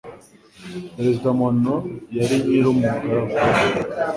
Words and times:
Perezida 0.95 1.29
Monroe 1.39 1.89
yari 2.17 2.35
nyir'umugaragu. 2.45 3.35